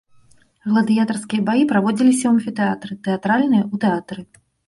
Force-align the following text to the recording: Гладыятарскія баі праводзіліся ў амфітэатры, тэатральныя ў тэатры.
Гладыятарскія 0.69 1.41
баі 1.49 1.67
праводзіліся 1.73 2.25
ў 2.29 2.33
амфітэатры, 2.39 2.93
тэатральныя 3.09 3.63
ў 3.73 3.75
тэатры. 3.87 4.21